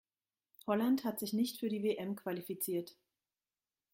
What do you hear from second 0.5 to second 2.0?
Holland hat sich nicht für die